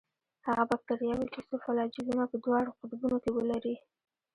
[0.47, 3.75] هغه باکتریاوې چې څو فلاجیلونه په دواړو قطبونو کې ولري.